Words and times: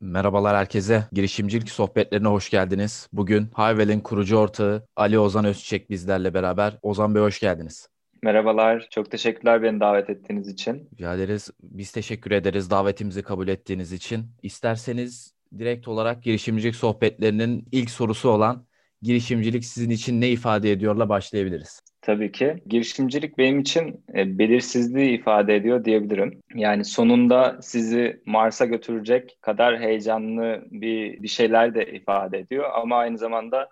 Merhabalar 0.00 0.56
herkese. 0.56 1.04
Girişimcilik 1.12 1.70
sohbetlerine 1.70 2.28
hoş 2.28 2.50
geldiniz. 2.50 3.08
Bugün 3.12 3.48
Hayvel'in 3.54 4.00
kurucu 4.00 4.36
ortağı 4.36 4.86
Ali 4.96 5.18
Ozan 5.18 5.44
Özçek 5.44 5.90
bizlerle 5.90 6.34
beraber. 6.34 6.78
Ozan 6.82 7.14
Bey 7.14 7.22
hoş 7.22 7.40
geldiniz. 7.40 7.88
Merhabalar. 8.22 8.86
Çok 8.90 9.10
teşekkürler 9.10 9.62
beni 9.62 9.80
davet 9.80 10.10
ettiğiniz 10.10 10.48
için. 10.48 10.88
Rica 10.92 11.14
ederiz. 11.14 11.50
Biz 11.62 11.92
teşekkür 11.92 12.30
ederiz 12.30 12.70
davetimizi 12.70 13.22
kabul 13.22 13.48
ettiğiniz 13.48 13.92
için. 13.92 14.26
İsterseniz 14.42 15.34
direkt 15.58 15.88
olarak 15.88 16.22
girişimcilik 16.22 16.76
sohbetlerinin 16.76 17.68
ilk 17.72 17.90
sorusu 17.90 18.28
olan 18.28 18.66
girişimcilik 19.02 19.64
sizin 19.64 19.90
için 19.90 20.20
ne 20.20 20.28
ifade 20.28 20.72
ediyorla 20.72 21.08
başlayabiliriz. 21.08 21.82
Tabii 22.02 22.32
ki. 22.32 22.56
Girişimcilik 22.66 23.38
benim 23.38 23.60
için 23.60 24.04
e, 24.14 24.38
belirsizliği 24.38 25.18
ifade 25.18 25.56
ediyor 25.56 25.84
diyebilirim. 25.84 26.42
Yani 26.54 26.84
sonunda 26.84 27.58
sizi 27.62 28.20
Mars'a 28.26 28.64
götürecek 28.64 29.38
kadar 29.40 29.80
heyecanlı 29.80 30.64
bir 30.70 31.22
bir 31.22 31.28
şeyler 31.28 31.74
de 31.74 31.92
ifade 31.92 32.38
ediyor 32.38 32.70
ama 32.74 32.96
aynı 32.96 33.18
zamanda 33.18 33.68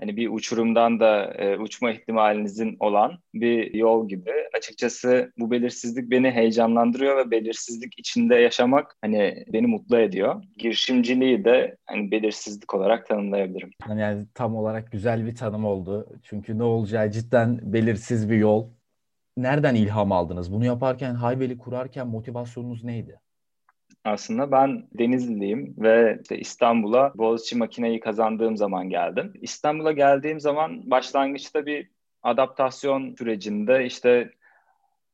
hani 0.00 0.16
bir 0.16 0.28
uçurumdan 0.28 1.00
da 1.00 1.24
e, 1.24 1.58
uçma 1.58 1.90
ihtimalinizin 1.90 2.76
olan 2.80 3.18
bir 3.34 3.74
yol 3.74 4.08
gibi. 4.08 4.30
Açıkçası 4.56 5.32
bu 5.38 5.50
belirsizlik 5.50 6.10
beni 6.10 6.30
heyecanlandırıyor 6.30 7.16
ve 7.16 7.30
belirsizlik 7.30 7.98
içinde 7.98 8.34
yaşamak 8.34 8.96
hani 9.02 9.44
beni 9.52 9.66
mutlu 9.66 9.98
ediyor. 9.98 10.42
Girişimciliği 10.56 11.44
de 11.44 11.76
hani 11.86 12.10
belirsizlik 12.10 12.74
olarak 12.74 13.06
tanımlayabilirim. 13.06 13.70
Yani 13.96 14.26
tam 14.34 14.56
olarak 14.56 14.92
güzel 14.92 15.26
bir 15.26 15.34
tanım 15.36 15.64
oldu. 15.64 16.06
Çünkü 16.22 16.58
ne 16.58 16.62
olacağı 16.62 17.10
cidden 17.10 17.60
belirsiz 17.62 18.30
bir 18.30 18.36
yol. 18.36 18.68
Nereden 19.36 19.74
ilham 19.74 20.12
aldınız? 20.12 20.52
Bunu 20.52 20.64
yaparken, 20.64 21.14
Hayvel'i 21.14 21.58
kurarken 21.58 22.06
motivasyonunuz 22.06 22.84
neydi? 22.84 23.20
Aslında 24.04 24.52
ben 24.52 24.88
Denizliliyim 24.92 25.74
ve 25.78 26.18
işte 26.22 26.38
İstanbul'a 26.38 27.12
Boğaziçi 27.14 27.56
makineyi 27.56 28.00
kazandığım 28.00 28.56
zaman 28.56 28.88
geldim. 28.88 29.32
İstanbul'a 29.40 29.92
geldiğim 29.92 30.40
zaman 30.40 30.90
başlangıçta 30.90 31.66
bir 31.66 31.90
adaptasyon 32.22 33.14
sürecinde 33.14 33.84
işte 33.84 34.30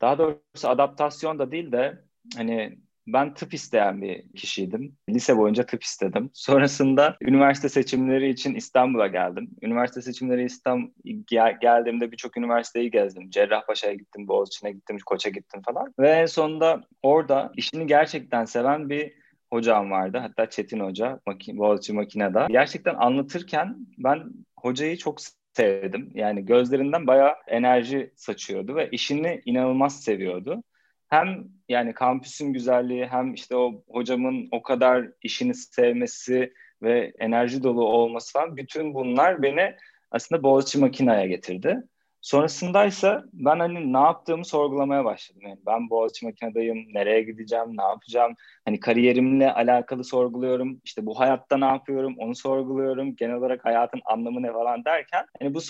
daha 0.00 0.18
doğrusu 0.18 0.68
adaptasyon 0.68 1.38
da 1.38 1.50
değil 1.50 1.72
de 1.72 2.04
hani 2.36 2.78
ben 3.06 3.34
tıp 3.34 3.54
isteyen 3.54 4.02
bir 4.02 4.28
kişiydim. 4.28 4.96
Lise 5.08 5.36
boyunca 5.36 5.66
tıp 5.66 5.82
istedim. 5.82 6.30
Sonrasında 6.34 7.16
üniversite 7.20 7.68
seçimleri 7.68 8.28
için 8.28 8.54
İstanbul'a 8.54 9.06
geldim. 9.06 9.50
Üniversite 9.62 10.02
seçimleri 10.02 10.44
İstanbul 10.44 10.90
gel- 11.26 11.58
geldiğimde 11.60 12.12
birçok 12.12 12.36
üniversiteyi 12.36 12.90
gezdim. 12.90 13.30
Cerrahpaşa'ya 13.30 13.94
gittim, 13.94 14.28
Boğaziçi'ne 14.28 14.72
gittim, 14.72 14.98
Koç'a 15.06 15.28
gittim 15.28 15.62
falan. 15.66 15.94
Ve 15.98 16.26
sonunda 16.26 16.84
orada 17.02 17.52
işini 17.56 17.86
gerçekten 17.86 18.44
seven 18.44 18.88
bir 18.88 19.12
hocam 19.50 19.90
vardı. 19.90 20.18
Hatta 20.18 20.50
Çetin 20.50 20.80
Hoca, 20.80 21.20
maki, 21.26 21.58
Boğaziçi 21.58 21.92
Makine'de. 21.92 22.46
Gerçekten 22.48 22.94
anlatırken 22.94 23.76
ben 23.98 24.24
hocayı 24.60 24.96
çok 24.96 25.18
sevdim. 25.56 26.10
Yani 26.14 26.44
gözlerinden 26.44 27.06
bayağı 27.06 27.34
enerji 27.46 28.12
saçıyordu 28.16 28.76
ve 28.76 28.90
işini 28.90 29.42
inanılmaz 29.44 30.00
seviyordu 30.00 30.62
hem 31.08 31.44
yani 31.68 31.94
kampüsün 31.94 32.52
güzelliği 32.52 33.06
hem 33.06 33.34
işte 33.34 33.56
o 33.56 33.82
hocamın 33.88 34.48
o 34.52 34.62
kadar 34.62 35.08
işini 35.22 35.54
sevmesi 35.54 36.52
ve 36.82 37.12
enerji 37.18 37.62
dolu 37.62 37.84
olması 37.84 38.32
falan 38.32 38.56
bütün 38.56 38.94
bunlar 38.94 39.42
beni 39.42 39.76
aslında 40.10 40.42
Boğaziçi 40.42 40.78
Makina'ya 40.78 41.26
getirdi. 41.26 41.82
Sonrasındaysa 42.20 43.24
ben 43.32 43.58
hani 43.58 43.92
ne 43.92 43.98
yaptığımı 43.98 44.44
sorgulamaya 44.44 45.04
başladım. 45.04 45.42
Yani 45.44 45.58
ben 45.66 45.90
Boğaziçi 45.90 46.26
Makina'dayım, 46.26 46.78
nereye 46.94 47.22
gideceğim, 47.22 47.76
ne 47.76 47.82
yapacağım? 47.82 48.34
Hani 48.64 48.80
kariyerimle 48.80 49.52
alakalı 49.52 50.04
sorguluyorum. 50.04 50.80
İşte 50.84 51.06
bu 51.06 51.20
hayatta 51.20 51.56
ne 51.56 51.64
yapıyorum, 51.64 52.14
onu 52.18 52.34
sorguluyorum. 52.34 53.16
Genel 53.16 53.36
olarak 53.36 53.64
hayatın 53.64 54.00
anlamı 54.04 54.42
ne 54.42 54.52
falan 54.52 54.84
derken 54.84 55.26
hani 55.40 55.54
bu 55.54 55.60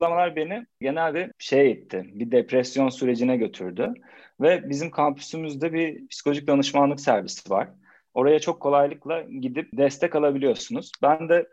sorgulamalar 0.00 0.36
beni 0.36 0.66
genel 0.80 1.14
bir 1.14 1.30
şey 1.38 1.70
etti. 1.70 2.10
Bir 2.12 2.30
depresyon 2.30 2.88
sürecine 2.88 3.36
götürdü. 3.36 3.94
Ve 4.40 4.70
bizim 4.70 4.90
kampüsümüzde 4.90 5.72
bir 5.72 6.08
psikolojik 6.08 6.46
danışmanlık 6.46 7.00
servisi 7.00 7.50
var. 7.50 7.68
Oraya 8.14 8.38
çok 8.38 8.60
kolaylıkla 8.60 9.22
gidip 9.22 9.68
destek 9.72 10.14
alabiliyorsunuz. 10.16 10.92
Ben 11.02 11.28
de 11.28 11.48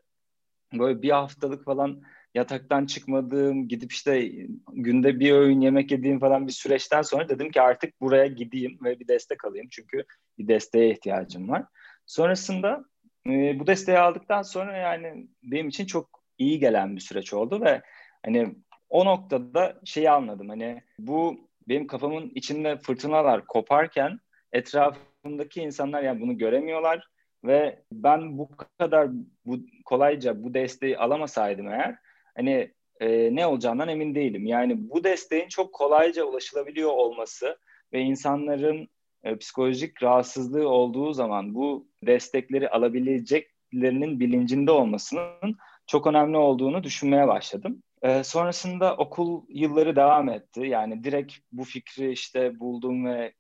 böyle 0.74 1.02
bir 1.02 1.10
haftalık 1.10 1.66
falan 1.66 2.02
yataktan 2.36 2.86
çıkmadığım, 2.86 3.68
gidip 3.68 3.92
işte 3.92 4.32
günde 4.74 5.20
bir 5.20 5.32
öğün 5.32 5.62
yemek 5.62 5.92
yediğim 5.92 6.20
falan 6.20 6.48
bir 6.48 6.52
süreçten 6.52 7.02
sonra 7.02 7.30
dedim 7.30 7.52
ki 7.52 7.62
artık 7.62 8.02
buraya 8.02 8.28
gideyim 8.28 8.78
ve 8.84 9.00
bir 9.00 9.08
destek 9.08 9.46
alayım. 9.46 9.68
Çünkü 9.72 10.04
bir 10.38 10.48
desteğe 10.48 10.92
ihtiyacım 10.92 11.50
var. 11.50 11.66
Sonrasında 12.06 12.86
e, 13.28 13.60
bu 13.60 13.68
desteği 13.68 13.98
aldıktan 13.98 14.42
sonra 14.42 14.78
yani 14.78 15.28
benim 15.44 15.68
için 15.68 15.86
çok 15.86 16.24
iyi 16.38 16.60
gelen 16.60 16.96
bir 16.96 17.02
süreç 17.02 17.34
oldu 17.34 17.62
ve 17.62 17.82
hani 18.28 18.56
o 18.90 19.06
noktada 19.06 19.80
şeyi 19.86 20.10
anladım. 20.12 20.50
Hani 20.50 20.82
bu 21.00 21.50
benim 21.68 21.88
kafamın 21.88 22.32
içinde 22.36 22.78
fırtınalar 22.78 23.46
koparken 23.46 24.20
etrafımdaki 24.54 25.62
insanlar 25.62 26.04
yani 26.04 26.22
bunu 26.22 26.38
göremiyorlar 26.38 27.08
ve 27.44 27.84
ben 27.92 28.38
bu 28.38 28.50
kadar 28.80 29.10
bu 29.46 29.60
kolayca 29.86 30.44
bu 30.44 30.54
desteği 30.54 30.98
alamasaydım 30.98 31.68
eğer 31.68 31.96
hani 32.36 32.74
e, 33.00 33.36
ne 33.36 33.48
olacağından 33.48 33.90
emin 33.90 34.16
değilim. 34.16 34.46
Yani 34.46 34.90
bu 34.90 35.04
desteğin 35.04 35.48
çok 35.48 35.74
kolayca 35.74 36.24
ulaşılabiliyor 36.24 36.92
olması 36.92 37.58
ve 37.94 38.00
insanların 38.00 38.88
e, 39.24 39.38
psikolojik 39.38 40.04
rahatsızlığı 40.04 40.70
olduğu 40.70 41.14
zaman 41.14 41.56
bu 41.56 41.88
destekleri 42.06 42.70
alabileceklerinin 42.70 44.20
bilincinde 44.20 44.72
olmasının 44.72 45.58
çok 45.88 46.08
önemli 46.08 46.38
olduğunu 46.38 46.84
düşünmeye 46.84 47.28
başladım. 47.28 47.84
E, 48.02 48.24
sonrasında 48.24 48.96
okul 48.96 49.44
yılları 49.50 49.96
devam 49.96 50.30
etti. 50.30 50.62
Yani 50.62 51.04
direkt 51.04 51.34
bu 51.52 51.64
fikri 51.64 52.12
işte 52.12 52.60
buldum 52.60 53.06
ve 53.06 53.34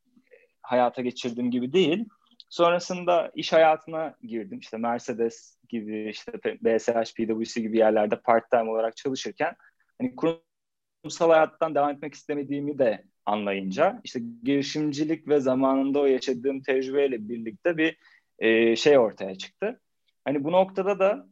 hayata 0.62 1.02
geçirdim 1.02 1.52
gibi 1.52 1.74
değil. 1.74 2.06
Sonrasında 2.50 3.32
iş 3.36 3.54
hayatına 3.54 4.16
girdim. 4.24 4.60
İşte 4.60 4.78
Mercedes 4.78 5.58
gibi, 5.70 6.10
işte 6.10 6.32
BSH, 6.44 7.14
PwC 7.16 7.62
gibi 7.62 7.78
yerlerde 7.78 8.22
part-time 8.22 8.72
olarak 8.72 8.98
çalışırken 8.98 9.56
hani 10.02 10.16
kurumsal 10.16 11.30
hayattan 11.30 11.76
devam 11.76 11.90
etmek 11.90 12.14
istemediğimi 12.14 12.78
de 12.78 13.04
anlayınca 13.26 14.02
işte 14.04 14.20
girişimcilik 14.44 15.28
ve 15.28 15.40
zamanında 15.40 16.00
o 16.00 16.06
yaşadığım 16.06 16.62
tecrübeyle 16.62 17.30
birlikte 17.30 17.78
bir 17.78 17.98
e, 18.40 18.76
şey 18.76 18.98
ortaya 18.98 19.36
çıktı. 19.36 19.82
Hani 20.26 20.44
bu 20.44 20.52
noktada 20.52 21.00
da 21.00 21.28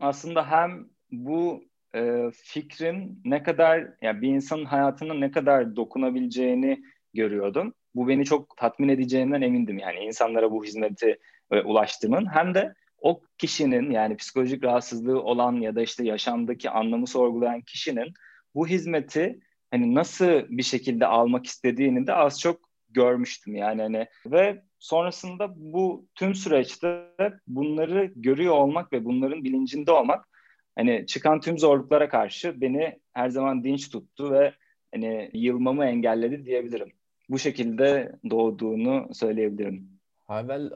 aslında 0.00 0.50
hem 0.50 0.88
bu 1.10 1.64
e, 1.94 2.30
fikrin 2.34 3.20
ne 3.24 3.42
kadar 3.42 3.88
yani 4.02 4.22
bir 4.22 4.28
insanın 4.28 4.64
hayatına 4.64 5.14
ne 5.14 5.30
kadar 5.30 5.76
dokunabileceğini 5.76 6.82
görüyordum. 7.14 7.74
Bu 7.94 8.08
beni 8.08 8.24
çok 8.24 8.56
tatmin 8.56 8.88
edeceğinden 8.88 9.42
emindim. 9.42 9.78
Yani 9.78 9.98
insanlara 9.98 10.50
bu 10.50 10.64
hizmeti 10.64 11.18
e, 11.50 11.60
ulaştırmanın 11.60 12.26
hem 12.26 12.54
de 12.54 12.74
o 12.98 13.20
kişinin 13.38 13.90
yani 13.90 14.16
psikolojik 14.16 14.64
rahatsızlığı 14.64 15.22
olan 15.22 15.52
ya 15.52 15.74
da 15.74 15.82
işte 15.82 16.04
yaşamdaki 16.04 16.70
anlamı 16.70 17.06
sorgulayan 17.06 17.60
kişinin 17.60 18.12
bu 18.54 18.66
hizmeti 18.66 19.40
hani 19.70 19.94
nasıl 19.94 20.42
bir 20.48 20.62
şekilde 20.62 21.06
almak 21.06 21.46
istediğini 21.46 22.06
de 22.06 22.14
az 22.14 22.40
çok 22.40 22.60
görmüştüm 22.90 23.56
yani 23.56 23.82
hani 23.82 24.06
ve 24.26 24.62
sonrasında 24.78 25.52
bu 25.56 26.06
tüm 26.14 26.34
süreçte 26.34 27.04
bunları 27.46 28.12
görüyor 28.16 28.54
olmak 28.54 28.92
ve 28.92 29.04
bunların 29.04 29.44
bilincinde 29.44 29.92
olmak 29.92 30.28
hani 30.76 31.06
çıkan 31.06 31.40
tüm 31.40 31.58
zorluklara 31.58 32.08
karşı 32.08 32.60
beni 32.60 32.98
her 33.12 33.28
zaman 33.28 33.64
dinç 33.64 33.90
tuttu 33.90 34.32
ve 34.32 34.52
hani 34.94 35.30
yılmamı 35.34 35.84
engelledi 35.84 36.46
diyebilirim. 36.46 36.92
Bu 37.28 37.38
şekilde 37.38 38.12
doğduğunu 38.30 39.14
söyleyebilirim. 39.14 39.88
Havel 40.24 40.70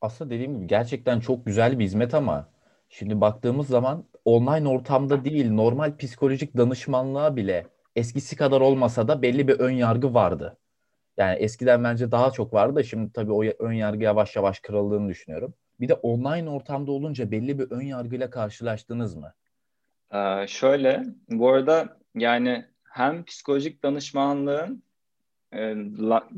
aslında 0.00 0.30
dediğim 0.30 0.56
gibi 0.56 0.66
gerçekten 0.66 1.20
çok 1.20 1.46
güzel 1.46 1.78
bir 1.78 1.84
hizmet 1.84 2.14
ama 2.14 2.48
şimdi 2.88 3.20
baktığımız 3.20 3.66
zaman 3.66 4.04
online 4.24 4.68
ortamda 4.68 5.24
değil 5.24 5.50
normal 5.50 5.96
psikolojik 5.96 6.56
danışmanlığa 6.56 7.36
bile 7.36 7.66
eskisi 7.96 8.36
kadar 8.36 8.60
olmasa 8.60 9.08
da 9.08 9.22
belli 9.22 9.48
bir 9.48 9.60
ön 9.60 9.70
yargı 9.70 10.14
vardı. 10.14 10.58
Yani 11.16 11.38
eskiden 11.38 11.84
bence 11.84 12.10
daha 12.10 12.30
çok 12.30 12.54
vardı 12.54 12.76
da 12.76 12.82
şimdi 12.82 13.12
tabii 13.12 13.32
o 13.32 13.44
ön 13.44 13.72
yargı 13.72 14.04
yavaş 14.04 14.36
yavaş 14.36 14.60
kırıldığını 14.60 15.08
düşünüyorum. 15.08 15.54
Bir 15.80 15.88
de 15.88 15.94
online 15.94 16.50
ortamda 16.50 16.92
olunca 16.92 17.30
belli 17.30 17.58
bir 17.58 17.70
ön 17.70 17.82
yargıyla 17.82 18.30
karşılaştınız 18.30 19.16
mı? 19.16 19.34
Ee, 20.12 20.46
şöyle, 20.48 21.04
bu 21.28 21.48
arada 21.48 21.98
yani 22.14 22.64
hem 22.84 23.24
psikolojik 23.24 23.82
danışmanlığın 23.82 24.82
e, 25.52 25.58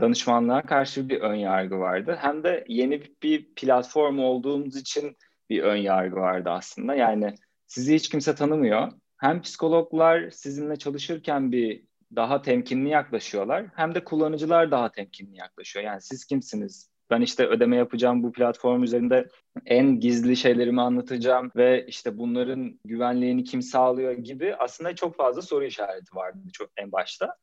danışmanlığa 0.01 0.63
karşı 0.63 1.09
bir 1.09 1.21
ön 1.21 1.35
yargı 1.35 1.79
vardı. 1.79 2.19
Hem 2.21 2.45
de 2.45 2.65
yeni 2.69 3.03
bir 3.23 3.55
platform 3.55 4.19
olduğumuz 4.19 4.77
için 4.77 5.17
bir 5.51 5.63
ön 5.63 5.77
yargı 5.77 6.17
vardı 6.17 6.51
aslında. 6.51 6.95
Yani 6.95 7.35
sizi 7.67 7.95
hiç 7.95 8.09
kimse 8.09 8.35
tanımıyor. 8.35 8.93
Hem 9.17 9.43
psikologlar 9.43 10.31
sizinle 10.31 10.77
çalışırken 10.77 11.53
bir 11.53 11.85
daha 12.17 12.43
temkinli 12.43 12.89
yaklaşıyorlar. 12.89 13.67
Hem 13.75 13.95
de 13.95 14.05
kullanıcılar 14.05 14.71
daha 14.71 14.93
temkinli 14.93 15.37
yaklaşıyor. 15.37 15.85
Yani 15.85 16.01
siz 16.01 16.25
kimsiniz? 16.25 16.90
Ben 17.11 17.21
işte 17.21 17.47
ödeme 17.47 17.77
yapacağım 17.77 18.23
bu 18.23 18.33
platform 18.33 18.83
üzerinde 18.83 19.29
en 19.67 20.01
gizli 20.01 20.37
şeylerimi 20.37 20.81
anlatacağım 20.81 21.51
ve 21.57 21.87
işte 21.87 22.19
bunların 22.19 22.81
güvenliğini 22.85 23.45
kim 23.45 23.62
sağlıyor 23.62 24.12
gibi 24.12 24.55
aslında 24.57 24.95
çok 24.95 25.17
fazla 25.17 25.43
soru 25.43 25.65
işareti 25.65 26.17
vardı 26.17 26.39
çok 26.53 26.71
en 26.77 26.93
başta. 26.93 27.37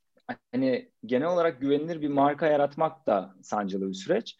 Hani 0.52 0.92
genel 1.06 1.28
olarak 1.28 1.62
güvenilir 1.62 2.02
bir 2.02 2.08
marka 2.08 2.48
yaratmak 2.48 3.08
da 3.08 3.36
sancılı 3.42 3.90
bir 3.90 3.94
süreç. 3.94 4.38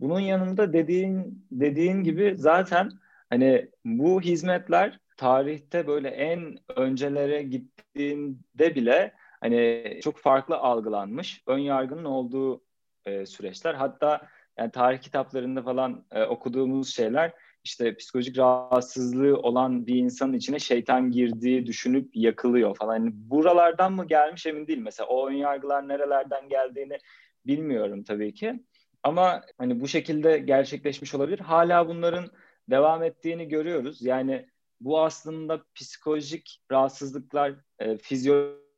Bunun 0.00 0.20
yanında 0.20 0.72
dediğin 0.72 1.46
dediğin 1.50 2.02
gibi 2.02 2.34
zaten 2.36 2.90
hani 3.30 3.70
bu 3.84 4.20
hizmetler 4.20 4.98
tarihte 5.16 5.86
böyle 5.86 6.08
en 6.08 6.58
öncelere 6.76 7.42
gittiğinde 7.42 8.74
bile 8.74 9.14
hani 9.40 9.98
çok 10.02 10.18
farklı 10.18 10.56
algılanmış, 10.56 11.42
ön 11.46 11.58
yargının 11.58 12.04
olduğu 12.04 12.62
e, 13.06 13.26
süreçler. 13.26 13.74
Hatta 13.74 14.28
yani 14.60 14.70
tarih 14.70 14.98
kitaplarında 14.98 15.62
falan 15.62 16.04
e, 16.12 16.22
okuduğumuz 16.24 16.94
şeyler 16.94 17.32
işte 17.64 17.96
psikolojik 17.96 18.38
rahatsızlığı 18.38 19.36
olan 19.36 19.86
bir 19.86 19.94
insanın 19.94 20.32
içine 20.32 20.58
şeytan 20.58 21.10
girdiği 21.10 21.66
düşünüp 21.66 22.10
yakılıyor 22.16 22.76
falan. 22.76 22.94
Yani 22.94 23.10
buralardan 23.14 23.92
mı 23.92 24.06
gelmiş 24.06 24.46
emin 24.46 24.66
değil. 24.66 24.78
Mesela 24.78 25.06
o 25.06 25.28
ön 25.28 25.34
yargılar 25.34 25.88
nerelerden 25.88 26.48
geldiğini 26.48 26.98
bilmiyorum 27.46 28.02
tabii 28.02 28.34
ki. 28.34 28.64
Ama 29.02 29.42
hani 29.58 29.80
bu 29.80 29.88
şekilde 29.88 30.38
gerçekleşmiş 30.38 31.14
olabilir. 31.14 31.38
Hala 31.38 31.88
bunların 31.88 32.30
devam 32.70 33.02
ettiğini 33.02 33.48
görüyoruz. 33.48 34.02
Yani 34.02 34.46
bu 34.80 35.00
aslında 35.00 35.64
psikolojik 35.74 36.62
rahatsızlıklar, 36.72 37.54
e, 37.78 37.98
fizyolojik 37.98 38.69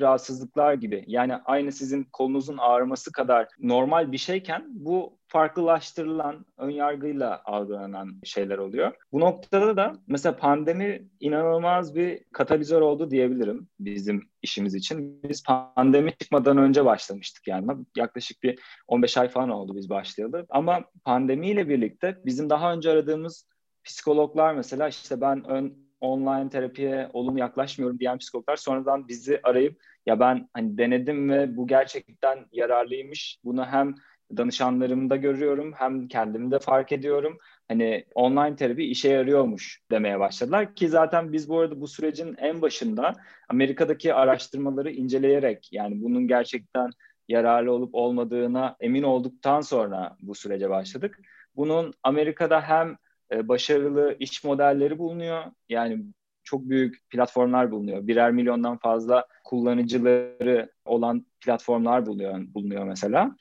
rahatsızlıklar 0.00 0.74
gibi. 0.74 1.04
Yani 1.06 1.34
aynı 1.34 1.72
sizin 1.72 2.04
kolunuzun 2.04 2.58
ağrıması 2.58 3.12
kadar 3.12 3.48
normal 3.58 4.12
bir 4.12 4.18
şeyken 4.18 4.64
bu 4.68 5.18
farklılaştırılan, 5.28 6.46
ön 6.58 6.70
yargıyla 6.70 7.42
algılanan 7.44 8.20
şeyler 8.24 8.58
oluyor. 8.58 8.92
Bu 9.12 9.20
noktada 9.20 9.76
da 9.76 9.92
mesela 10.06 10.36
pandemi 10.36 11.08
inanılmaz 11.20 11.94
bir 11.94 12.24
katalizör 12.32 12.80
oldu 12.80 13.10
diyebilirim 13.10 13.68
bizim 13.80 14.28
işimiz 14.42 14.74
için. 14.74 15.22
Biz 15.22 15.44
pandemi 15.76 16.12
çıkmadan 16.16 16.58
önce 16.58 16.84
başlamıştık 16.84 17.48
yani. 17.48 17.72
Yaklaşık 17.96 18.42
bir 18.42 18.58
15 18.88 19.16
ay 19.16 19.28
falan 19.28 19.50
oldu 19.50 19.76
biz 19.76 19.90
başlayalı. 19.90 20.46
Ama 20.48 20.84
pandemiyle 21.04 21.68
birlikte 21.68 22.18
bizim 22.24 22.50
daha 22.50 22.72
önce 22.72 22.90
aradığımız 22.90 23.48
psikologlar 23.84 24.54
mesela 24.54 24.88
işte 24.88 25.20
ben 25.20 25.44
ön 25.44 25.89
online 26.00 26.48
terapiye 26.48 27.10
olumlu 27.12 27.38
yaklaşmıyorum 27.38 27.98
diyen 27.98 28.18
psikologlar 28.18 28.56
sonradan 28.56 29.08
bizi 29.08 29.40
arayıp 29.42 29.82
ya 30.06 30.20
ben 30.20 30.48
hani 30.54 30.78
denedim 30.78 31.30
ve 31.30 31.56
bu 31.56 31.66
gerçekten 31.66 32.46
yararlıymış. 32.52 33.38
Bunu 33.44 33.66
hem 33.66 33.94
danışanlarımda 34.36 35.16
görüyorum 35.16 35.72
hem 35.76 36.08
kendimde 36.08 36.58
fark 36.58 36.92
ediyorum. 36.92 37.38
Hani 37.68 38.04
online 38.14 38.56
terapi 38.56 38.84
işe 38.84 39.08
yarıyormuş 39.08 39.80
demeye 39.90 40.20
başladılar 40.20 40.74
ki 40.74 40.88
zaten 40.88 41.32
biz 41.32 41.48
bu 41.48 41.58
arada 41.58 41.80
bu 41.80 41.88
sürecin 41.88 42.34
en 42.38 42.62
başında 42.62 43.12
Amerika'daki 43.48 44.14
araştırmaları 44.14 44.90
inceleyerek 44.90 45.68
yani 45.72 46.02
bunun 46.02 46.28
gerçekten 46.28 46.90
yararlı 47.28 47.72
olup 47.72 47.94
olmadığına 47.94 48.76
emin 48.80 49.02
olduktan 49.02 49.60
sonra 49.60 50.16
bu 50.20 50.34
sürece 50.34 50.70
başladık. 50.70 51.20
Bunun 51.56 51.94
Amerika'da 52.02 52.60
hem 52.60 52.96
e, 53.32 53.48
başarılı 53.48 54.16
iş 54.18 54.44
modelleri 54.44 54.98
bulunuyor. 54.98 55.44
Yani 55.68 56.04
çok 56.44 56.68
büyük 56.68 57.10
platformlar 57.10 57.70
bulunuyor. 57.70 58.06
Birer 58.06 58.30
milyondan 58.30 58.78
fazla 58.78 59.26
kullanıcıları 59.44 60.70
olan 60.84 61.26
platformlar 61.40 62.06
bulunuyor, 62.06 62.54
bulunuyor 62.54 62.84
mesela. 62.84 63.36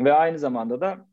Ve 0.00 0.12
aynı 0.12 0.38
zamanda 0.38 0.80
da 0.80 1.06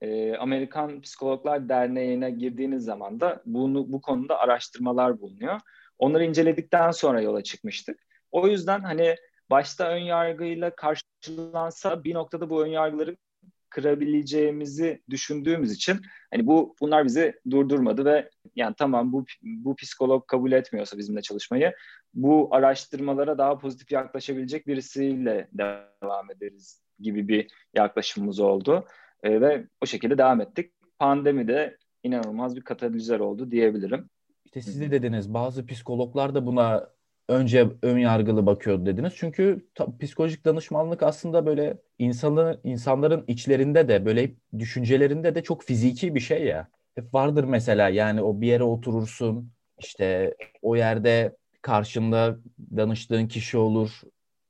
e, 0.00 0.36
Amerikan 0.36 1.00
Psikologlar 1.00 1.68
Derneği'ne 1.68 2.30
girdiğiniz 2.30 2.84
zaman 2.84 3.20
da 3.20 3.42
bunu, 3.46 3.92
bu 3.92 4.00
konuda 4.00 4.38
araştırmalar 4.38 5.20
bulunuyor. 5.20 5.60
Onları 5.98 6.24
inceledikten 6.24 6.90
sonra 6.90 7.20
yola 7.20 7.42
çıkmıştık. 7.42 8.06
O 8.30 8.48
yüzden 8.48 8.80
hani 8.80 9.16
başta 9.50 9.88
ön 9.88 9.98
yargıyla 9.98 10.76
karşılansa 10.76 12.04
bir 12.04 12.14
noktada 12.14 12.50
bu 12.50 12.62
ön 12.62 12.68
yargıları 12.68 13.16
kırabileceğimizi 13.70 15.02
düşündüğümüz 15.10 15.72
için 15.72 16.00
hani 16.30 16.46
bu 16.46 16.76
bunlar 16.80 17.04
bizi 17.04 17.34
durdurmadı 17.50 18.04
ve 18.04 18.30
yani 18.56 18.74
tamam 18.78 19.12
bu 19.12 19.24
bu 19.42 19.76
psikolog 19.76 20.26
kabul 20.26 20.52
etmiyorsa 20.52 20.98
bizimle 20.98 21.22
çalışmayı 21.22 21.72
bu 22.14 22.48
araştırmalara 22.54 23.38
daha 23.38 23.58
pozitif 23.58 23.92
yaklaşabilecek 23.92 24.66
birisiyle 24.66 25.48
devam 25.52 26.30
ederiz 26.30 26.82
gibi 27.00 27.28
bir 27.28 27.46
yaklaşımımız 27.74 28.40
oldu. 28.40 28.86
E, 29.22 29.40
ve 29.40 29.66
o 29.82 29.86
şekilde 29.86 30.18
devam 30.18 30.40
ettik. 30.40 30.72
Pandemi 30.98 31.48
de 31.48 31.76
inanılmaz 32.02 32.56
bir 32.56 32.60
katalizör 32.60 33.20
oldu 33.20 33.50
diyebilirim. 33.50 34.10
İşte 34.44 34.62
siz 34.62 34.80
de 34.80 34.90
dediniz 34.90 35.34
bazı 35.34 35.66
psikologlar 35.66 36.34
da 36.34 36.46
buna 36.46 36.90
önce 37.28 37.68
ön 37.82 37.98
yargılı 37.98 38.46
bakıyordu 38.46 38.86
dediniz. 38.86 39.12
Çünkü 39.16 39.66
ta, 39.74 39.98
psikolojik 39.98 40.44
danışmanlık 40.44 41.02
aslında 41.02 41.46
böyle 41.46 41.78
insanların 41.98 42.60
insanların 42.64 43.24
içlerinde 43.28 43.88
de 43.88 44.04
böyle 44.06 44.30
düşüncelerinde 44.58 45.34
de 45.34 45.42
çok 45.42 45.62
fiziki 45.64 46.14
bir 46.14 46.20
şey 46.20 46.44
ya. 46.44 46.68
Hep 46.94 47.14
vardır 47.14 47.44
mesela 47.44 47.88
yani 47.88 48.22
o 48.22 48.40
bir 48.40 48.46
yere 48.46 48.62
oturursun 48.62 49.52
işte 49.78 50.34
o 50.62 50.76
yerde 50.76 51.36
karşında 51.62 52.38
danıştığın 52.76 53.26
kişi 53.28 53.58
olur. 53.58 54.00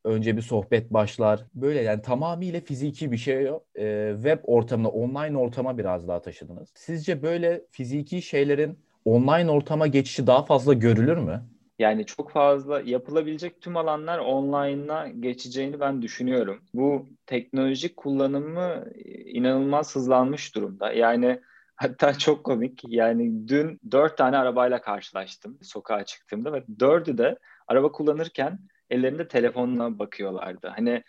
Önce 0.05 0.37
bir 0.37 0.43
sohbet 0.43 0.91
başlar. 0.93 1.45
Böyle 1.55 1.81
yani 1.83 2.03
tamamıyla 2.03 2.61
fiziki 2.61 3.13
bir 3.13 3.17
şey 3.17 3.43
yok. 3.45 3.67
Ee, 3.79 4.13
web 4.15 4.39
ortamına, 4.45 4.89
online 4.89 5.39
ortama 5.39 5.79
biraz 5.79 6.09
daha 6.09 6.21
taşıdınız. 6.23 6.73
Sizce 6.75 7.23
böyle 7.23 7.63
fiziki 7.71 8.23
şeylerin 8.23 8.79
online 9.05 9.51
ortama 9.51 9.87
geçişi 9.87 10.27
daha 10.27 10.45
fazla 10.45 10.75
görülür 10.75 11.17
mü? 11.17 11.43
Yani 11.79 12.07
çok 12.07 12.31
fazla 12.31 12.81
yapılabilecek 12.81 13.61
tüm 13.61 13.77
alanlar 13.77 14.19
online'a 14.19 15.09
geçeceğini 15.09 15.81
ben 15.81 16.03
düşünüyorum. 16.03 16.63
Bu 16.75 17.07
teknolojik 17.27 17.97
kullanımı 17.97 18.85
inanılmaz 19.25 19.97
hızlanmış 19.97 20.55
durumda. 20.55 20.93
Yani 20.93 21.41
hatta 21.77 22.19
çok 22.19 22.45
komik. 22.45 22.83
Yani 22.89 23.49
dün 23.49 23.81
dört 23.91 24.19
tane 24.19 24.37
arabayla 24.37 24.81
karşılaştım 24.81 25.59
sokağa 25.63 26.05
çıktığımda 26.05 26.53
ve 26.53 26.65
dördü 26.81 27.19
de 27.19 27.39
araba 27.67 27.93
kullanırken 27.93 28.59
ellerinde 28.91 29.29
telefonla 29.29 29.99
bakıyorlardı. 29.99 30.69
Hani 30.69 31.03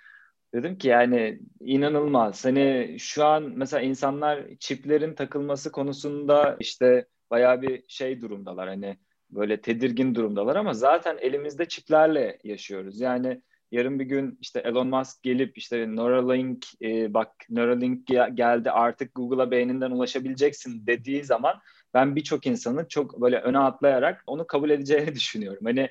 dedim 0.53 0.77
ki 0.77 0.87
yani 0.87 1.39
inanılmaz. 1.59 2.45
Hani 2.45 2.95
şu 2.99 3.25
an 3.25 3.43
mesela 3.55 3.81
insanlar 3.81 4.43
çiplerin 4.59 5.15
takılması 5.15 5.71
konusunda 5.71 6.57
işte 6.59 7.05
bayağı 7.31 7.61
bir 7.61 7.83
şey 7.87 8.21
durumdalar. 8.21 8.69
Hani 8.69 8.97
böyle 9.31 9.61
tedirgin 9.61 10.15
durumdalar 10.15 10.55
ama 10.55 10.73
zaten 10.73 11.17
elimizde 11.21 11.65
çiplerle 11.65 12.39
yaşıyoruz. 12.43 12.99
Yani 12.99 13.41
yarın 13.71 13.99
bir 13.99 14.05
gün 14.05 14.37
işte 14.41 14.59
Elon 14.59 14.87
Musk 14.87 15.23
gelip 15.23 15.57
işte 15.57 15.95
Neuralink 15.95 16.65
e, 16.81 17.13
bak 17.13 17.31
Neuralink 17.49 18.07
geldi 18.33 18.71
artık 18.71 19.15
Google'a 19.15 19.51
beyninden 19.51 19.91
ulaşabileceksin 19.91 20.87
dediği 20.87 21.23
zaman 21.23 21.55
ben 21.93 22.15
birçok 22.15 22.45
insanın 22.45 22.85
çok 22.85 23.21
böyle 23.21 23.39
öne 23.39 23.59
atlayarak 23.59 24.23
onu 24.27 24.47
kabul 24.47 24.69
edeceğini 24.69 25.15
düşünüyorum. 25.15 25.65
Hani 25.65 25.89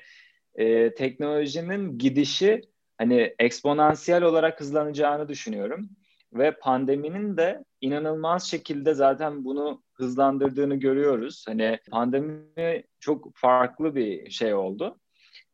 e, 0.55 0.93
teknolojinin 0.93 1.97
gidişi 1.97 2.61
hani 2.97 3.35
eksponansiyel 3.39 4.23
olarak 4.23 4.59
hızlanacağını 4.59 5.29
düşünüyorum 5.29 5.89
ve 6.33 6.51
pandeminin 6.59 7.37
de 7.37 7.63
inanılmaz 7.81 8.43
şekilde 8.43 8.93
zaten 8.93 9.45
bunu 9.45 9.83
hızlandırdığını 9.93 10.75
görüyoruz. 10.75 11.45
Hani 11.47 11.79
pandemi 11.91 12.83
çok 12.99 13.31
farklı 13.35 13.95
bir 13.95 14.29
şey 14.29 14.53
oldu. 14.53 14.99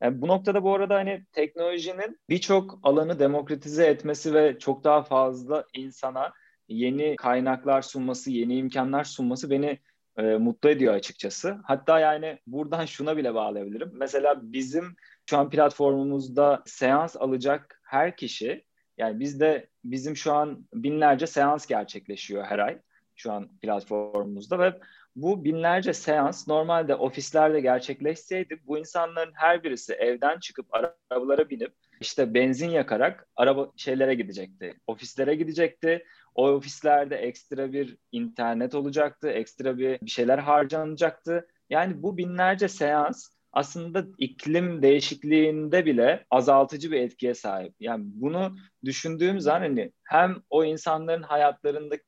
Yani 0.01 0.21
bu 0.21 0.27
noktada 0.27 0.63
bu 0.63 0.73
arada 0.75 0.95
hani 0.95 1.25
teknolojinin 1.31 2.19
birçok 2.29 2.79
alanı 2.83 3.19
demokratize 3.19 3.85
etmesi 3.85 4.33
ve 4.33 4.59
çok 4.59 4.83
daha 4.83 5.03
fazla 5.03 5.65
insana 5.73 6.33
yeni 6.67 7.15
kaynaklar 7.15 7.81
sunması, 7.81 8.31
yeni 8.31 8.57
imkanlar 8.57 9.03
sunması 9.03 9.49
beni 9.49 9.79
e, 10.17 10.23
mutlu 10.23 10.69
ediyor 10.69 10.93
açıkçası. 10.93 11.57
Hatta 11.63 11.99
yani 11.99 12.39
buradan 12.47 12.85
şuna 12.85 13.17
bile 13.17 13.33
bağlayabilirim. 13.33 13.91
Mesela 13.93 14.39
bizim 14.43 14.95
şu 15.29 15.37
an 15.37 15.49
platformumuzda 15.49 16.63
seans 16.65 17.15
alacak 17.15 17.81
her 17.83 18.17
kişi 18.17 18.64
yani 18.97 19.19
bizde 19.19 19.67
bizim 19.83 20.17
şu 20.17 20.33
an 20.33 20.67
binlerce 20.73 21.27
seans 21.27 21.65
gerçekleşiyor 21.65 22.45
her 22.45 22.59
ay 22.59 22.79
şu 23.15 23.31
an 23.31 23.57
platformumuzda 23.61 24.59
ve 24.59 24.79
bu 25.15 25.45
binlerce 25.45 25.93
seans 25.93 26.47
normalde 26.47 26.95
ofislerde 26.95 27.61
gerçekleşseydi 27.61 28.59
bu 28.67 28.77
insanların 28.77 29.31
her 29.35 29.63
birisi 29.63 29.93
evden 29.93 30.39
çıkıp 30.39 30.65
arabalara 30.73 31.49
binip 31.49 31.73
işte 32.01 32.33
benzin 32.33 32.69
yakarak 32.69 33.27
araba 33.35 33.71
şeylere 33.77 34.15
gidecekti. 34.15 34.79
Ofislere 34.87 35.35
gidecekti. 35.35 36.05
O 36.35 36.49
ofislerde 36.49 37.15
ekstra 37.15 37.73
bir 37.73 37.97
internet 38.11 38.75
olacaktı. 38.75 39.29
Ekstra 39.29 39.77
bir, 39.77 40.01
bir 40.01 40.09
şeyler 40.09 40.37
harcanacaktı. 40.37 41.47
Yani 41.69 42.03
bu 42.03 42.17
binlerce 42.17 42.67
seans 42.67 43.29
aslında 43.55 44.05
iklim 44.17 44.81
değişikliğinde 44.81 45.85
bile 45.85 46.25
azaltıcı 46.31 46.91
bir 46.91 47.01
etkiye 47.01 47.33
sahip. 47.33 47.73
Yani 47.79 48.03
bunu 48.05 48.55
düşündüğüm 48.85 49.39
zaman 49.39 49.61
hani 49.61 49.91
hem 50.03 50.35
o 50.49 50.63
insanların 50.63 51.23
hayatlarındaki 51.23 52.03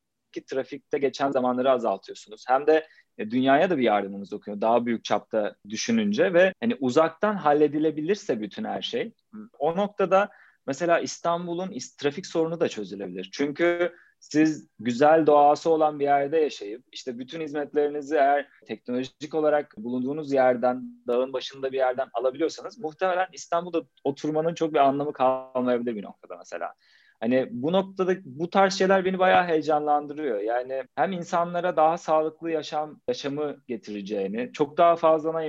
trafikte 0.49 0.97
geçen 0.97 1.31
zamanları 1.31 1.71
azaltıyorsunuz. 1.71 2.45
Hem 2.47 2.67
de 2.67 2.87
e, 3.17 3.31
dünyaya 3.31 3.69
da 3.69 3.77
bir 3.77 3.83
yardımınız 3.83 4.33
okuyor. 4.33 4.61
Daha 4.61 4.85
büyük 4.85 5.03
çapta 5.03 5.55
düşününce 5.69 6.33
ve 6.33 6.53
hani 6.59 6.77
uzaktan 6.79 7.35
halledilebilirse 7.35 8.41
bütün 8.41 8.63
her 8.63 8.81
şey. 8.81 9.13
O 9.59 9.75
noktada 9.75 10.29
mesela 10.67 10.99
İstanbul'un 10.99 11.77
trafik 11.97 12.25
sorunu 12.25 12.59
da 12.59 12.69
çözülebilir. 12.69 13.29
Çünkü 13.33 13.93
siz 14.19 14.69
güzel 14.79 15.25
doğası 15.25 15.69
olan 15.69 15.99
bir 15.99 16.03
yerde 16.03 16.37
yaşayıp 16.37 16.83
işte 16.91 17.19
bütün 17.19 17.41
hizmetlerinizi 17.41 18.15
eğer 18.15 18.47
teknolojik 18.67 19.35
olarak 19.35 19.73
bulunduğunuz 19.77 20.31
yerden, 20.31 20.83
dağın 21.07 21.33
başında 21.33 21.71
bir 21.71 21.77
yerden 21.77 22.07
alabiliyorsanız 22.13 22.79
muhtemelen 22.79 23.27
İstanbul'da 23.33 23.83
oturmanın 24.03 24.53
çok 24.53 24.73
bir 24.73 24.79
anlamı 24.79 25.13
kalmayabilir 25.13 25.95
bir 25.95 26.03
noktada 26.03 26.37
mesela. 26.37 26.73
Hani 27.19 27.47
bu 27.51 27.71
noktada 27.71 28.13
bu 28.25 28.49
tarz 28.49 28.73
şeyler 28.73 29.05
beni 29.05 29.19
bayağı 29.19 29.45
heyecanlandırıyor. 29.45 30.39
Yani 30.39 30.83
hem 30.95 31.11
insanlara 31.11 31.75
daha 31.75 31.97
sağlıklı 31.97 32.51
yaşam 32.51 33.01
yaşamı 33.07 33.57
getireceğini, 33.67 34.49
çok 34.53 34.77
daha 34.77 34.95
fazla 34.95 35.43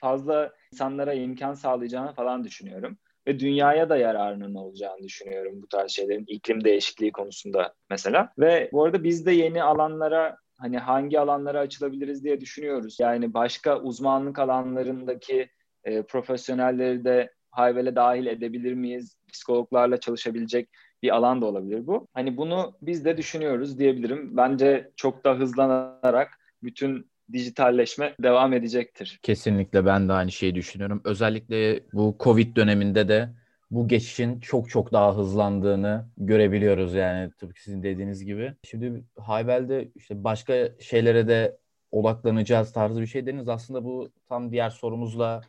fazla 0.00 0.52
insanlara 0.72 1.14
imkan 1.14 1.54
sağlayacağını 1.54 2.12
falan 2.12 2.44
düşünüyorum 2.44 2.98
ve 3.28 3.38
dünyaya 3.38 3.88
da 3.88 3.96
yararının 3.96 4.54
olacağını 4.54 5.02
düşünüyorum 5.02 5.62
bu 5.62 5.66
tarz 5.66 5.90
şeylerin 5.90 6.24
iklim 6.28 6.64
değişikliği 6.64 7.12
konusunda 7.12 7.74
mesela. 7.90 8.32
Ve 8.38 8.70
bu 8.72 8.84
arada 8.84 9.04
biz 9.04 9.26
de 9.26 9.32
yeni 9.32 9.62
alanlara 9.62 10.36
hani 10.58 10.78
hangi 10.78 11.20
alanlara 11.20 11.58
açılabiliriz 11.58 12.24
diye 12.24 12.40
düşünüyoruz. 12.40 13.00
Yani 13.00 13.34
başka 13.34 13.80
uzmanlık 13.80 14.38
alanlarındaki 14.38 15.48
e, 15.84 16.02
profesyonelleri 16.02 17.04
de 17.04 17.32
Hayvel'e 17.50 17.96
dahil 17.96 18.26
edebilir 18.26 18.74
miyiz? 18.74 19.16
Psikologlarla 19.32 20.00
çalışabilecek 20.00 20.68
bir 21.02 21.16
alan 21.16 21.42
da 21.42 21.46
olabilir 21.46 21.86
bu. 21.86 22.08
Hani 22.14 22.36
bunu 22.36 22.76
biz 22.82 23.04
de 23.04 23.16
düşünüyoruz 23.16 23.78
diyebilirim. 23.78 24.36
Bence 24.36 24.90
çok 24.96 25.24
da 25.24 25.34
hızlanarak 25.34 26.38
bütün 26.62 27.10
dijitalleşme 27.32 28.14
devam 28.22 28.52
edecektir. 28.52 29.20
Kesinlikle 29.22 29.86
ben 29.86 30.08
de 30.08 30.12
aynı 30.12 30.32
şeyi 30.32 30.54
düşünüyorum. 30.54 31.00
Özellikle 31.04 31.80
bu 31.92 32.16
Covid 32.20 32.56
döneminde 32.56 33.08
de 33.08 33.28
bu 33.70 33.88
geçişin 33.88 34.40
çok 34.40 34.70
çok 34.70 34.92
daha 34.92 35.16
hızlandığını 35.16 36.08
görebiliyoruz 36.16 36.94
yani 36.94 37.30
tıpkı 37.30 37.62
sizin 37.62 37.82
dediğiniz 37.82 38.24
gibi. 38.24 38.54
Şimdi 38.64 39.04
Hayvel'de 39.18 39.88
işte 39.94 40.24
başka 40.24 40.68
şeylere 40.80 41.28
de 41.28 41.58
odaklanacağız 41.90 42.72
tarzı 42.72 43.00
bir 43.00 43.06
şey 43.06 43.26
dediniz. 43.26 43.48
Aslında 43.48 43.84
bu 43.84 44.10
tam 44.28 44.52
diğer 44.52 44.70
sorumuzla 44.70 45.40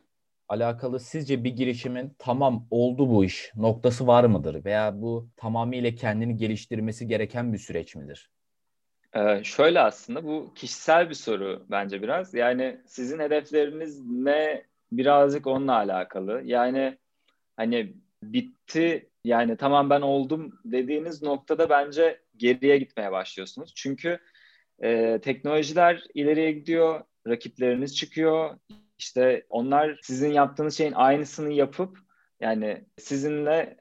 alakalı 0.49 0.99
sizce 0.99 1.43
bir 1.43 1.55
girişimin 1.55 2.15
tamam 2.19 2.67
oldu 2.71 3.09
bu 3.09 3.25
iş 3.25 3.51
noktası 3.55 4.07
var 4.07 4.23
mıdır? 4.23 4.65
Veya 4.65 5.01
bu 5.01 5.29
tamamıyla 5.37 5.95
kendini 5.95 6.37
geliştirmesi 6.37 7.07
gereken 7.07 7.53
bir 7.53 7.57
süreç 7.57 7.95
midir? 7.95 8.29
Ee, 9.15 9.43
şöyle 9.43 9.79
aslında 9.79 10.23
bu 10.23 10.53
kişisel 10.55 11.09
bir 11.09 11.15
soru 11.15 11.65
bence 11.69 12.01
biraz. 12.01 12.33
Yani 12.33 12.81
sizin 12.85 13.19
hedefleriniz 13.19 14.05
ne 14.05 14.65
birazcık 14.91 15.47
onunla 15.47 15.75
alakalı. 15.75 16.41
Yani 16.45 16.97
hani 17.57 17.93
bitti 18.23 19.09
yani 19.23 19.57
tamam 19.57 19.89
ben 19.89 20.01
oldum 20.01 20.59
dediğiniz 20.65 21.23
noktada 21.23 21.69
bence 21.69 22.21
geriye 22.37 22.77
gitmeye 22.77 23.11
başlıyorsunuz. 23.11 23.73
Çünkü 23.75 24.19
e, 24.79 25.19
teknolojiler 25.21 26.03
ileriye 26.13 26.51
gidiyor, 26.51 27.01
rakipleriniz 27.27 27.95
çıkıyor. 27.95 28.57
İşte 28.97 29.45
onlar 29.49 29.99
sizin 30.03 30.31
yaptığınız 30.33 30.77
şeyin 30.77 30.93
aynısını 30.93 31.53
yapıp 31.53 31.97
yani 32.39 32.85
sizinle 32.97 33.77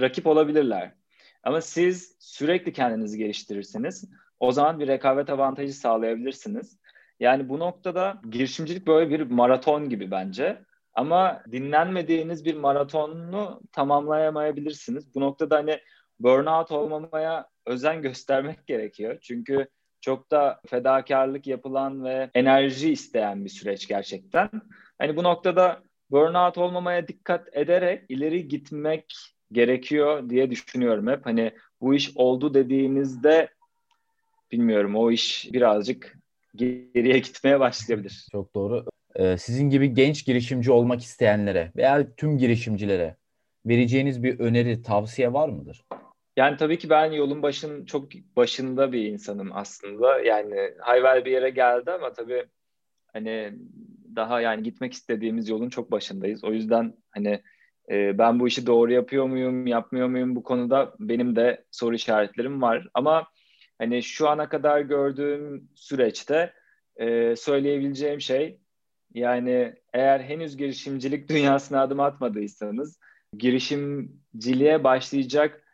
rakip 0.00 0.26
olabilirler. 0.26 0.94
Ama 1.42 1.60
siz 1.60 2.16
sürekli 2.18 2.72
kendinizi 2.72 3.18
geliştirirseniz 3.18 4.04
o 4.40 4.52
zaman 4.52 4.80
bir 4.80 4.88
rekabet 4.88 5.30
avantajı 5.30 5.72
sağlayabilirsiniz. 5.72 6.78
Yani 7.20 7.48
bu 7.48 7.58
noktada 7.58 8.20
girişimcilik 8.30 8.86
böyle 8.86 9.10
bir 9.10 9.30
maraton 9.30 9.88
gibi 9.88 10.10
bence. 10.10 10.62
Ama 10.94 11.42
dinlenmediğiniz 11.52 12.44
bir 12.44 12.54
maratonunu 12.54 13.60
tamamlayamayabilirsiniz. 13.72 15.14
Bu 15.14 15.20
noktada 15.20 15.56
hani 15.56 15.80
burnout 16.20 16.72
olmamaya 16.72 17.48
özen 17.66 18.02
göstermek 18.02 18.66
gerekiyor. 18.66 19.18
Çünkü 19.20 19.68
çok 20.00 20.30
da 20.30 20.60
fedakarlık 20.66 21.46
yapılan 21.46 22.04
ve 22.04 22.30
enerji 22.34 22.92
isteyen 22.92 23.44
bir 23.44 23.50
süreç 23.50 23.88
gerçekten. 23.88 24.50
Hani 24.98 25.16
bu 25.16 25.22
noktada 25.22 25.82
burnout 26.10 26.58
olmamaya 26.58 27.08
dikkat 27.08 27.56
ederek 27.56 28.04
ileri 28.08 28.48
gitmek 28.48 29.14
gerekiyor 29.52 30.30
diye 30.30 30.50
düşünüyorum 30.50 31.06
hep. 31.06 31.26
Hani 31.26 31.52
bu 31.80 31.94
iş 31.94 32.12
oldu 32.14 32.54
dediğinizde 32.54 33.48
bilmiyorum 34.52 34.96
o 34.96 35.10
iş 35.10 35.48
birazcık 35.52 36.18
geriye 36.54 37.18
gitmeye 37.18 37.60
başlayabilir. 37.60 38.26
Çok 38.32 38.54
doğru. 38.54 38.84
Ee, 39.14 39.36
sizin 39.38 39.70
gibi 39.70 39.94
genç 39.94 40.26
girişimci 40.26 40.72
olmak 40.72 41.02
isteyenlere 41.02 41.72
veya 41.76 42.14
tüm 42.14 42.38
girişimcilere 42.38 43.16
vereceğiniz 43.66 44.22
bir 44.22 44.40
öneri, 44.40 44.82
tavsiye 44.82 45.32
var 45.32 45.48
mıdır? 45.48 45.84
Yani 46.36 46.56
tabii 46.56 46.78
ki 46.78 46.90
ben 46.90 47.12
yolun 47.12 47.42
başın 47.42 47.84
çok 47.84 48.12
başında 48.36 48.92
bir 48.92 49.04
insanım 49.04 49.50
aslında. 49.52 50.20
Yani 50.20 50.74
hayvel 50.80 51.24
bir 51.24 51.30
yere 51.30 51.50
geldi 51.50 51.90
ama 51.90 52.12
tabii 52.12 52.46
hani 53.12 53.52
daha 54.16 54.40
yani 54.40 54.62
gitmek 54.62 54.92
istediğimiz 54.92 55.48
yolun 55.48 55.68
çok 55.68 55.90
başındayız. 55.90 56.44
O 56.44 56.52
yüzden 56.52 56.94
hani 57.10 57.42
e, 57.90 58.18
ben 58.18 58.40
bu 58.40 58.48
işi 58.48 58.66
doğru 58.66 58.92
yapıyor 58.92 59.26
muyum, 59.26 59.66
yapmıyor 59.66 60.08
muyum 60.08 60.36
bu 60.36 60.42
konuda 60.42 60.94
benim 61.00 61.36
de 61.36 61.64
soru 61.70 61.94
işaretlerim 61.94 62.62
var. 62.62 62.88
Ama 62.94 63.26
hani 63.78 64.02
şu 64.02 64.28
ana 64.28 64.48
kadar 64.48 64.80
gördüğüm 64.80 65.68
süreçte 65.74 66.52
e, 66.96 67.36
söyleyebileceğim 67.36 68.20
şey 68.20 68.60
yani 69.14 69.74
eğer 69.92 70.20
henüz 70.20 70.56
girişimcilik 70.56 71.28
dünyasına 71.30 71.82
adım 71.82 72.00
atmadıysanız 72.00 72.98
girişimciliğe 73.38 74.84
başlayacak 74.84 75.64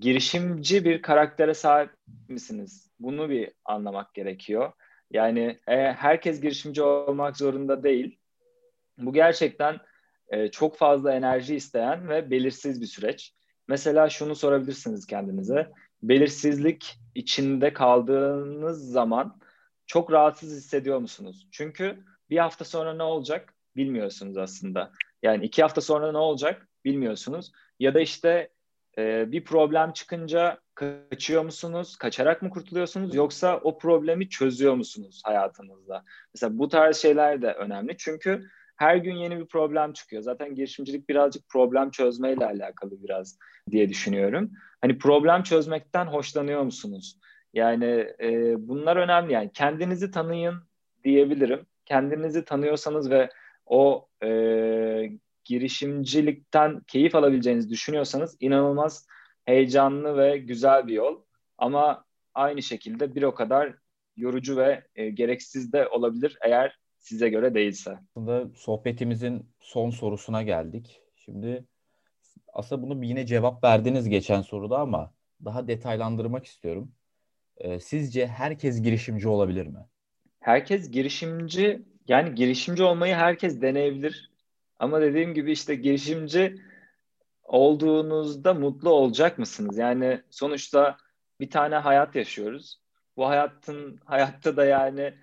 girişimci 0.00 0.84
bir 0.84 1.02
karaktere 1.02 1.54
sahip 1.54 1.90
misiniz? 2.28 2.90
Bunu 3.00 3.30
bir 3.30 3.52
anlamak 3.64 4.14
gerekiyor. 4.14 4.72
Yani 5.10 5.58
e, 5.68 5.92
herkes 5.92 6.40
girişimci 6.40 6.82
olmak 6.82 7.36
zorunda 7.36 7.82
değil. 7.82 8.18
Bu 8.98 9.12
gerçekten 9.12 9.78
e, 10.28 10.50
çok 10.50 10.76
fazla 10.76 11.12
enerji 11.12 11.56
isteyen 11.56 12.08
ve 12.08 12.30
belirsiz 12.30 12.80
bir 12.80 12.86
süreç. 12.86 13.34
Mesela 13.68 14.08
şunu 14.08 14.34
sorabilirsiniz 14.34 15.06
kendinize. 15.06 15.70
Belirsizlik 16.02 16.98
içinde 17.14 17.72
kaldığınız 17.72 18.90
zaman 18.90 19.40
çok 19.86 20.12
rahatsız 20.12 20.56
hissediyor 20.56 20.98
musunuz? 20.98 21.48
Çünkü 21.52 22.04
bir 22.30 22.38
hafta 22.38 22.64
sonra 22.64 22.94
ne 22.94 23.02
olacak 23.02 23.54
bilmiyorsunuz 23.76 24.36
aslında. 24.36 24.92
Yani 25.22 25.44
iki 25.44 25.62
hafta 25.62 25.80
sonra 25.80 26.12
ne 26.12 26.18
olacak 26.18 26.68
bilmiyorsunuz. 26.84 27.52
Ya 27.80 27.94
da 27.94 28.00
işte 28.00 28.50
e, 28.98 29.32
bir 29.32 29.44
problem 29.44 29.92
çıkınca 29.92 30.60
kaçıyor 30.74 31.44
musunuz? 31.44 31.96
Kaçarak 31.96 32.42
mı 32.42 32.50
kurtuluyorsunuz? 32.50 33.14
Yoksa 33.14 33.60
o 33.62 33.78
problemi 33.78 34.28
çözüyor 34.28 34.74
musunuz 34.74 35.22
hayatınızda? 35.24 36.04
Mesela 36.34 36.58
bu 36.58 36.68
tarz 36.68 36.96
şeyler 36.96 37.42
de 37.42 37.52
önemli. 37.52 37.96
Çünkü 37.98 38.48
her 38.76 38.96
gün 38.96 39.14
yeni 39.14 39.38
bir 39.38 39.46
problem 39.46 39.92
çıkıyor. 39.92 40.22
Zaten 40.22 40.54
girişimcilik 40.54 41.08
birazcık 41.08 41.48
problem 41.48 41.90
çözmeyle 41.90 42.46
alakalı 42.46 43.02
biraz 43.02 43.38
diye 43.70 43.88
düşünüyorum. 43.88 44.50
Hani 44.80 44.98
problem 44.98 45.42
çözmekten 45.42 46.06
hoşlanıyor 46.06 46.62
musunuz? 46.62 47.18
Yani 47.54 48.06
e, 48.20 48.54
bunlar 48.68 48.96
önemli. 48.96 49.32
Yani 49.32 49.50
kendinizi 49.54 50.10
tanıyın 50.10 50.54
diyebilirim. 51.04 51.66
Kendinizi 51.84 52.44
tanıyorsanız 52.44 53.10
ve 53.10 53.30
o 53.66 54.08
e, 54.22 55.10
girişimcilikten 55.44 56.80
keyif 56.80 57.14
alabileceğinizi 57.14 57.70
düşünüyorsanız 57.70 58.36
inanılmaz 58.40 59.06
heyecanlı 59.44 60.16
ve 60.16 60.38
güzel 60.38 60.86
bir 60.86 60.92
yol. 60.92 61.22
Ama 61.58 62.04
aynı 62.34 62.62
şekilde 62.62 63.14
bir 63.14 63.22
o 63.22 63.34
kadar 63.34 63.74
yorucu 64.16 64.56
ve 64.56 64.84
e, 64.94 65.10
gereksiz 65.10 65.72
de 65.72 65.88
olabilir 65.88 66.38
eğer 66.42 66.78
size 67.06 67.28
göre 67.28 67.54
değilse. 67.54 67.98
Aslında 68.10 68.48
sohbetimizin 68.54 69.46
son 69.60 69.90
sorusuna 69.90 70.42
geldik. 70.42 71.00
Şimdi 71.16 71.64
aslında 72.52 72.82
bunu 72.82 73.04
yine 73.04 73.26
cevap 73.26 73.64
verdiniz 73.64 74.08
geçen 74.08 74.42
soruda 74.42 74.78
ama 74.78 75.12
daha 75.44 75.68
detaylandırmak 75.68 76.46
istiyorum. 76.46 76.92
Ee, 77.56 77.80
sizce 77.80 78.26
herkes 78.26 78.82
girişimci 78.82 79.28
olabilir 79.28 79.66
mi? 79.66 79.78
Herkes 80.40 80.90
girişimci 80.90 81.82
yani 82.08 82.34
girişimci 82.34 82.82
olmayı 82.82 83.14
herkes 83.14 83.60
deneyebilir. 83.60 84.30
Ama 84.78 85.00
dediğim 85.00 85.34
gibi 85.34 85.52
işte 85.52 85.74
girişimci 85.74 86.56
olduğunuzda 87.44 88.54
mutlu 88.54 88.90
olacak 88.90 89.38
mısınız? 89.38 89.78
Yani 89.78 90.22
sonuçta 90.30 90.96
bir 91.40 91.50
tane 91.50 91.74
hayat 91.74 92.14
yaşıyoruz. 92.14 92.80
Bu 93.16 93.28
hayatın 93.28 94.00
hayatta 94.04 94.56
da 94.56 94.64
yani 94.64 95.14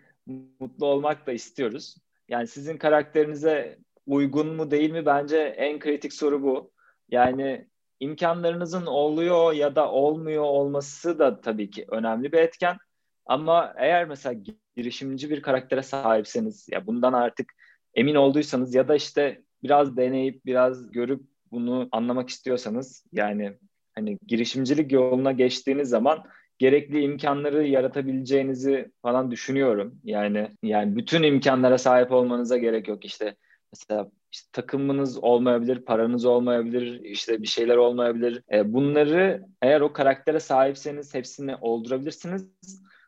mutlu 0.60 0.86
olmak 0.86 1.28
da 1.28 1.32
istiyoruz. 1.32 1.96
Yani 2.30 2.48
sizin 2.48 2.78
karakterinize 2.78 3.78
uygun 4.06 4.56
mu 4.56 4.72
değil 4.72 4.92
mi 4.92 5.06
bence 5.06 5.38
en 5.38 5.80
kritik 5.80 6.14
soru 6.14 6.44
bu. 6.44 6.72
Yani 7.10 7.68
imkanlarınızın 8.00 8.86
oluyor 8.86 9.54
ya 9.54 9.76
da 9.76 9.92
olmuyor 9.92 10.44
olması 10.44 11.20
da 11.20 11.42
tabii 11.42 11.70
ki 11.70 11.86
önemli 11.88 12.32
bir 12.32 12.38
etken. 12.38 12.78
Ama 13.26 13.74
eğer 13.78 14.06
mesela 14.06 14.42
girişimci 14.76 15.30
bir 15.30 15.42
karaktere 15.42 15.82
sahipseniz 15.82 16.68
ya 16.72 16.88
bundan 16.88 17.14
artık 17.14 17.54
emin 17.94 18.16
olduysanız 18.16 18.76
ya 18.76 18.88
da 18.88 18.96
işte 18.96 19.44
biraz 19.64 19.98
deneyip 19.98 20.46
biraz 20.46 20.92
görüp 20.92 21.22
bunu 21.52 21.90
anlamak 21.92 22.30
istiyorsanız 22.30 23.06
yani 23.12 23.58
hani 23.96 24.20
girişimcilik 24.28 24.92
yoluna 24.92 25.32
geçtiğiniz 25.32 25.90
zaman 25.90 26.24
gerekli 26.58 27.02
imkanları 27.02 27.68
yaratabileceğinizi 27.68 28.92
falan 29.02 29.32
düşünüyorum. 29.32 30.00
Yani 30.04 30.50
yani 30.64 30.96
bütün 30.96 31.24
imkanlara 31.24 31.78
sahip 31.78 32.12
olmanıza 32.12 32.58
gerek 32.58 32.88
yok. 32.88 33.06
İşte 33.06 33.36
mesela 33.74 34.12
işte 34.32 34.50
takımınız 34.52 35.24
olmayabilir, 35.24 35.86
paranız 35.86 36.26
olmayabilir, 36.26 37.00
işte 37.04 37.42
bir 37.42 37.48
şeyler 37.48 37.78
olmayabilir. 37.78 38.44
E, 38.52 38.74
bunları 38.74 39.46
eğer 39.62 39.82
o 39.82 39.94
karaktere 39.94 40.40
sahipseniz 40.40 41.14
hepsini 41.14 41.56
oldurabilirsiniz. 41.56 42.48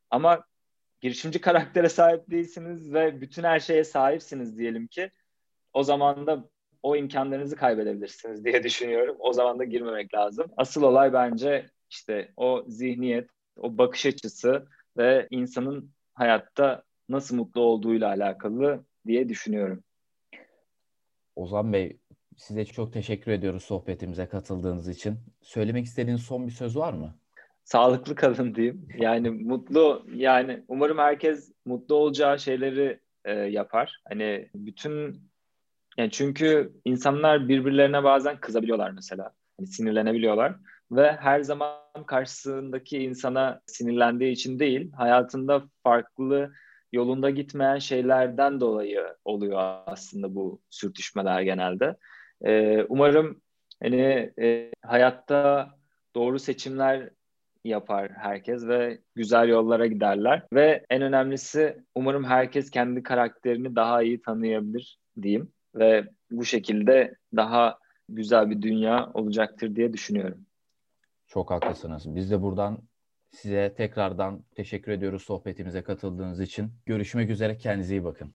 Ama 0.09 0.43
girişimci 1.01 1.41
karaktere 1.41 1.89
sahip 1.89 2.29
değilsiniz 2.29 2.93
ve 2.93 3.21
bütün 3.21 3.43
her 3.43 3.59
şeye 3.59 3.83
sahipsiniz 3.83 4.57
diyelim 4.57 4.87
ki 4.87 5.11
o 5.73 5.83
zaman 5.83 6.27
da 6.27 6.49
o 6.83 6.95
imkanlarınızı 6.95 7.55
kaybedebilirsiniz 7.55 8.45
diye 8.45 8.63
düşünüyorum. 8.63 9.15
O 9.19 9.33
zaman 9.33 9.59
da 9.59 9.63
girmemek 9.63 10.13
lazım. 10.13 10.45
Asıl 10.57 10.83
olay 10.83 11.13
bence 11.13 11.65
işte 11.95 12.31
o 12.37 12.63
zihniyet, 12.67 13.29
o 13.57 13.77
bakış 13.77 14.05
açısı 14.05 14.67
ve 14.97 15.27
insanın 15.31 15.91
hayatta 16.13 16.83
nasıl 17.09 17.35
mutlu 17.35 17.61
olduğuyla 17.61 18.07
alakalı 18.07 18.83
diye 19.07 19.29
düşünüyorum. 19.29 19.83
Ozan 21.35 21.73
Bey, 21.73 21.99
size 22.37 22.65
çok 22.65 22.93
teşekkür 22.93 23.31
ediyoruz 23.31 23.63
sohbetimize 23.63 24.25
katıldığınız 24.25 24.89
için. 24.89 25.17
Söylemek 25.41 25.85
istediğiniz 25.85 26.23
son 26.23 26.47
bir 26.47 26.51
söz 26.51 26.77
var 26.77 26.93
mı? 26.93 27.15
Sağlıklı 27.63 28.15
kalın 28.15 28.55
diyeyim. 28.55 28.87
Yani 28.97 29.29
mutlu, 29.29 30.05
yani 30.13 30.63
umarım 30.67 30.97
herkes 30.97 31.51
mutlu 31.65 31.95
olacağı 31.95 32.39
şeyleri 32.39 32.99
e, 33.25 33.33
yapar. 33.33 34.01
Hani 34.07 34.49
bütün 34.55 35.21
yani 35.97 36.11
çünkü 36.11 36.73
insanlar 36.85 37.47
birbirlerine 37.47 38.03
bazen 38.03 38.39
kızabiliyorlar 38.39 38.91
mesela. 38.91 39.31
Hani 39.57 39.67
sinirlenebiliyorlar 39.67 40.55
ve 40.91 41.11
her 41.11 41.41
zaman 41.41 41.79
karşısındaki 42.07 42.97
insana 42.97 43.61
sinirlendiği 43.65 44.31
için 44.31 44.59
değil, 44.59 44.91
hayatında 44.91 45.63
farklı 45.83 46.51
yolunda 46.91 47.29
gitmeyen 47.29 47.79
şeylerden 47.79 48.59
dolayı 48.59 49.15
oluyor 49.25 49.59
aslında 49.85 50.35
bu 50.35 50.61
sürtüşmeler 50.69 51.41
genelde. 51.41 51.95
Ee, 52.45 52.83
umarım 52.89 53.41
hani 53.83 54.33
e, 54.41 54.71
hayatta 54.81 55.69
doğru 56.15 56.39
seçimler 56.39 57.09
yapar 57.63 58.11
herkes 58.11 58.67
ve 58.67 58.99
güzel 59.15 59.49
yollara 59.49 59.87
giderler 59.87 60.43
ve 60.53 60.85
en 60.89 61.01
önemlisi 61.01 61.77
umarım 61.95 62.23
herkes 62.23 62.69
kendi 62.69 63.03
karakterini 63.03 63.75
daha 63.75 64.03
iyi 64.03 64.21
tanıyabilir 64.21 64.99
diyeyim 65.21 65.51
ve 65.75 66.05
bu 66.31 66.45
şekilde 66.45 67.15
daha 67.35 67.79
güzel 68.09 68.49
bir 68.49 68.61
dünya 68.61 69.11
olacaktır 69.13 69.75
diye 69.75 69.93
düşünüyorum. 69.93 70.44
Çok 71.27 71.51
haklısınız. 71.51 72.15
Biz 72.15 72.31
de 72.31 72.41
buradan 72.41 72.77
size 73.29 73.73
tekrardan 73.77 74.43
teşekkür 74.55 74.91
ediyoruz 74.91 75.23
sohbetimize 75.23 75.83
katıldığınız 75.83 76.39
için. 76.39 76.73
Görüşmek 76.85 77.29
üzere. 77.29 77.57
Kendinize 77.57 77.95
iyi 77.95 78.03
bakın. 78.03 78.33